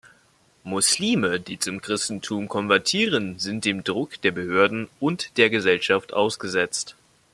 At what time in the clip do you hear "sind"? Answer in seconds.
3.37-3.65